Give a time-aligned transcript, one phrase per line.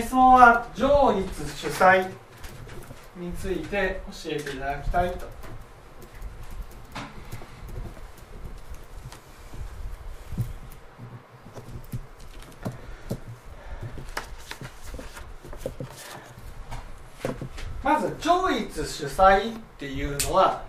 [0.00, 2.08] 質問は上一主催
[3.16, 5.26] について教えていただきたいと。
[17.82, 20.62] まず上一主催っていうのは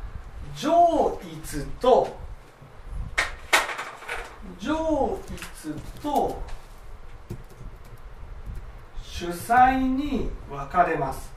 [0.58, 2.18] 上一と
[4.60, 6.42] 上一と
[9.14, 11.32] 主催に分かれます、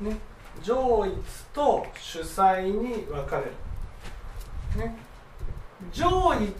[0.00, 0.16] ね、
[0.62, 1.12] 上一
[1.52, 3.52] と主催に分かれる、
[4.78, 4.96] ね、
[5.92, 6.08] 上
[6.42, 6.52] 一っ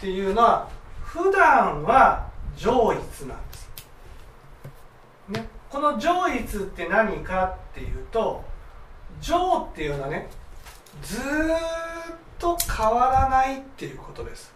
[0.00, 0.70] ていうのは
[1.04, 3.70] 普段は上一なんです、
[5.28, 8.42] ね、この上一って何かっていうと
[9.20, 10.30] 上っていうのはね
[11.02, 11.58] ずーっ
[12.38, 14.50] と変わらないっていうことです。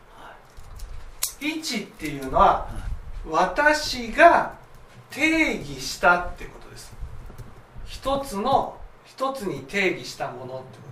[1.40, 2.93] 一っていうのは
[3.28, 4.54] 私が
[5.10, 6.92] 定義したってことです。
[7.86, 10.88] 一つの一つに定義したものってこ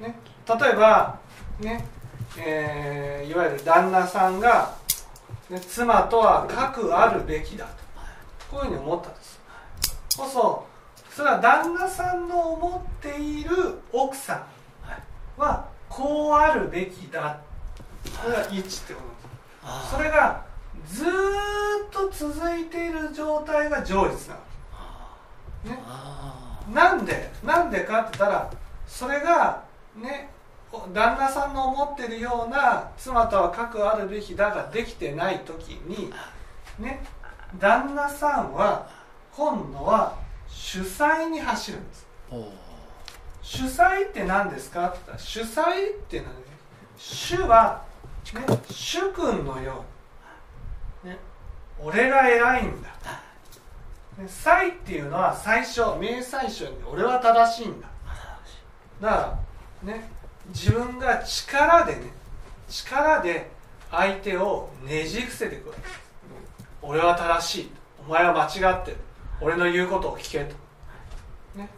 [0.00, 1.18] とです、ね、例えば
[1.60, 1.84] ね
[2.36, 4.76] えーいわゆる旦那さんが、
[5.48, 7.88] ね、妻とは核あるべきだと。
[8.50, 9.40] こういうふうに思ったんです
[10.08, 10.66] そうそ
[11.10, 17.40] それは旦那さんの思っている奥さんはこうあるべきだ。
[18.22, 19.90] これが1ってことです。
[19.90, 20.44] それが
[20.86, 21.12] ずーっ
[21.90, 24.36] と続いている状態が上律な
[25.64, 25.82] の、ね、
[26.72, 27.30] なんで？
[27.42, 28.50] なんでかって言ったら
[28.86, 29.62] それが
[29.96, 30.30] ね
[30.92, 36.12] 旦那さんの思ってるような妻とは核あるべきだができてない時に
[36.78, 37.02] ね
[37.58, 38.88] 旦那さんは
[39.34, 40.14] 今度は
[40.46, 42.06] 主催に走るんです。
[43.40, 45.62] 主催って何ですかって言ったら主催
[45.94, 46.42] っていうのはね
[46.98, 47.82] 主は、
[48.34, 48.40] ね、
[48.70, 49.84] 主君のように、ね、
[51.82, 52.88] 俺が偉いんだ。
[54.18, 55.80] ね祭っていうのは最初。
[56.00, 57.88] 明最初に俺は正しいんだ。
[59.00, 59.38] だか
[59.86, 60.10] らね
[60.48, 62.12] 自分が力でね
[62.68, 63.50] 力で
[63.90, 66.00] 相手をねじ伏せていくわけです
[66.82, 67.70] 俺は正しい
[68.06, 68.96] お前は間違ってる。
[69.40, 70.54] 俺の言うことを聞けと、
[71.56, 71.68] ね、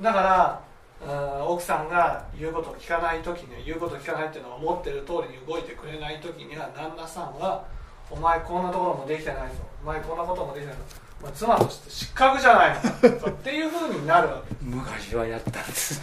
[0.00, 0.60] だから
[1.04, 7.64] うん奥さんが言うことを聞かない時には言うことを聞かないっていうのは思ってる通りに動いてくれない時には旦那さんは
[8.14, 9.54] 「お前こんなところもできてないぞ。
[9.82, 10.82] お前こんなこともできてないぞ。
[11.20, 14.54] お前妻として失格じゃないのか」 っていうふうになるわけ。
[14.62, 16.00] 昔はやったんです。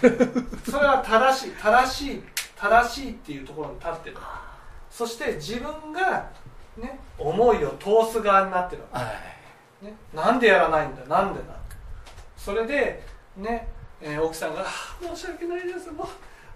[0.69, 2.23] それは正しい正しい
[2.57, 4.17] 正しいっていうところに立ってる
[4.89, 6.27] そして自分が
[6.77, 9.05] ね思いを通す側になってるわけ。
[9.05, 9.85] はい。
[9.85, 11.03] ね、なんでやらないんだ？
[11.05, 11.45] なんでだ
[12.38, 13.03] それで
[13.38, 13.67] ね、
[14.01, 14.66] えー奥さんがあ
[15.01, 15.89] 「申し訳ないです。
[15.91, 16.07] もう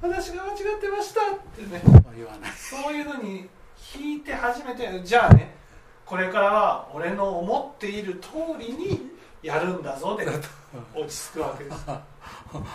[0.01, 1.81] 私が間違ってました」ってね。
[2.15, 2.51] 言わない。
[2.51, 3.49] そういうふうに
[3.95, 5.55] 引いて初めてじゃあね
[6.05, 10.25] これからは俺の思っている通りにやるんだぞで
[10.93, 12.65] 落ち着くわけです、うん、もう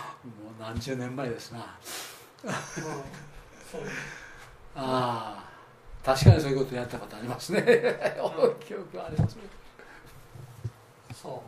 [0.59, 1.77] 何十年前ですな。
[3.71, 3.81] そう。
[4.75, 5.51] ああ
[6.03, 7.61] 確かにそういうことやったことありますね。
[8.65, 9.41] 記憶ありますね。
[11.13, 11.43] そ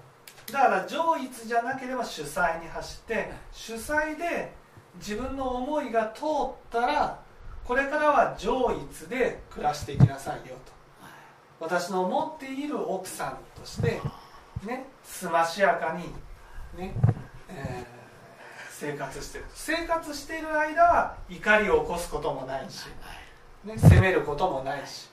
[0.49, 0.51] う。
[0.51, 4.53] だから上一じゃなければ主催に走って主催で
[4.95, 7.22] 自分の思いが通ったら
[7.65, 10.73] これからは上一で暮らしていきなさいよと。
[11.59, 14.01] 私の持っている奥さんとして
[14.65, 16.03] ねすましやかに
[16.77, 16.93] ね、
[17.49, 18.03] えー
[18.83, 19.45] 生活してる。
[19.53, 22.87] 生活している間は怒りを起こすこともないし、
[23.63, 25.09] ね、責めることもないし。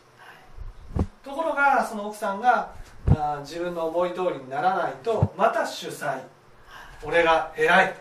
[1.23, 2.73] ところがその奥さんが
[3.11, 6.21] あ自分の思い通りにならないとまた主催。
[7.05, 7.95] 俺が偉い。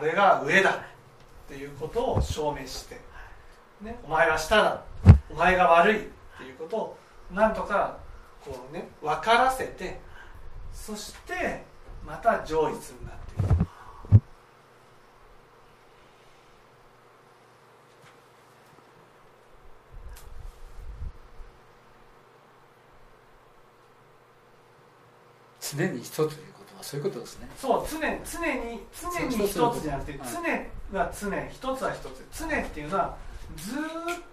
[0.00, 0.70] 俺が上だ。
[0.70, 0.74] っ
[1.48, 2.98] ていうことを証明して、
[3.80, 4.82] ね、お前は下だ
[5.30, 6.00] お前が悪いっ
[6.36, 6.98] ていうことを
[7.32, 7.96] なんとか
[8.44, 9.98] こうね分からせて
[10.72, 11.62] そして
[12.06, 13.16] また上一になっ
[13.48, 13.70] ていく
[25.76, 27.48] 常に一つということはそういうことですね。
[27.56, 30.28] そう常に常に常に一つじゃなくてはい
[30.90, 32.26] 常は常一つは一つ。
[32.40, 33.16] 常っていうのは
[33.56, 33.84] ずーっ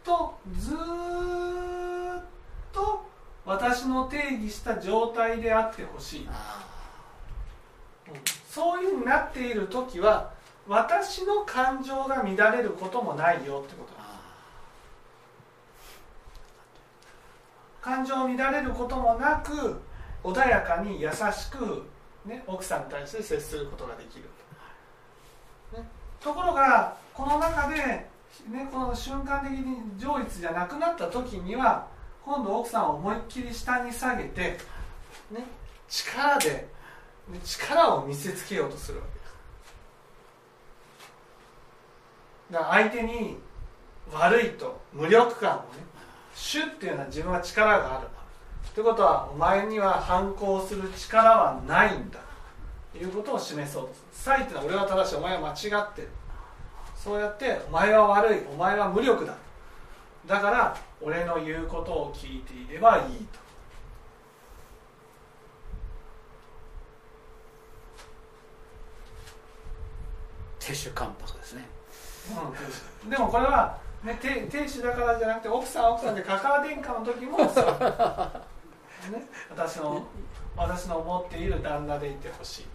[0.04, 2.24] とずーっ
[2.72, 3.06] と
[3.46, 6.28] 私の定義した状態であってほしい。
[6.30, 6.66] あ
[8.50, 10.32] そういうふうになっている時は
[10.68, 13.94] 私の感情が乱れることもないよってこと。
[13.98, 14.20] あ
[17.82, 19.80] 感情乱れることもなく
[20.24, 21.86] 穏やかに優しく、
[22.26, 24.30] ね、奥さんに対して接することができる。
[25.72, 25.88] と,、ね、
[26.20, 28.10] ところがこの中で、
[28.50, 31.88] ね、この瞬間的に上一じゃなくなった時には
[32.24, 34.58] 今度奥さんを思いっきり下に下げて
[35.32, 35.44] ね、
[35.90, 36.68] 力で
[37.44, 39.34] 力を見せつけようとするわけです。
[42.52, 43.38] だから相手に
[44.14, 45.66] 悪いと無力感をね
[46.34, 48.08] 主っていうのは自分は力がある。
[48.74, 52.20] ということはお前には反抗する力はないんだ。
[52.94, 54.06] ということを示そうとする。
[54.12, 55.16] 才っていうのは俺は正しい。
[55.16, 56.10] お前は間違ってる。
[56.98, 59.36] そうやってお前は悪いお前は無力だ。
[60.26, 63.48] だから俺の言うことを聞いていればいいと。
[70.68, 71.66] 亭主関白ですね、
[73.04, 77.66] うん、でもこれは、ね、亭主だからじゃなくて奥さん奥さんでカカア殿下の時もそう、
[79.10, 80.06] ね、私の
[80.58, 82.66] 私の思っている旦那でいてほしい、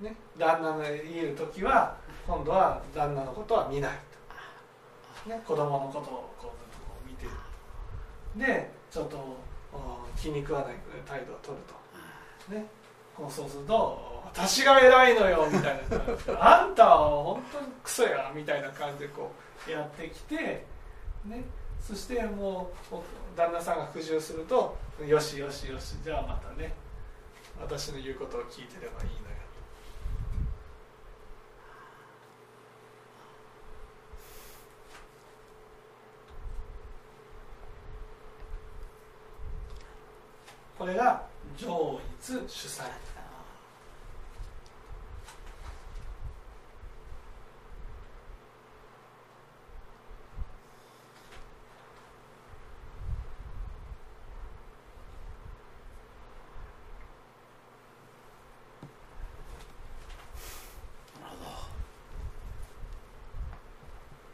[0.00, 3.92] ね、旦那でいる時は今度は旦那のことは見ない
[5.24, 6.52] と、ね、子供のことをこ
[7.04, 7.30] う見てる
[8.36, 9.36] でちょっと
[10.16, 10.74] 気に食わない
[11.06, 11.62] 態度を取る
[12.48, 12.66] と、ね、
[13.14, 15.80] こうそうすると私が偉いのよみたい
[16.28, 16.60] な。
[16.62, 19.32] あんたは本当にクソやみたいな感じでこ
[19.68, 20.64] うやってきて
[21.24, 21.44] ね
[21.80, 22.96] そしてもう
[23.36, 26.72] 旦那さんが苦渋するとよしよしよしじゃあまたね
[27.60, 29.40] 私の言うことを聞いてればいいのよ
[40.80, 41.26] これが
[41.58, 42.84] 上一主催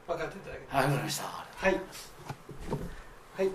[0.07, 1.25] 分かっていただけはい、わかりました。
[1.25, 1.81] はい。
[3.37, 3.51] はい。